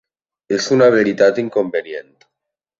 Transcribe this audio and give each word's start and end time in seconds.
És 0.57 0.69
una 0.77 0.87
veritat 0.95 1.39
inconvenient. 1.45 2.13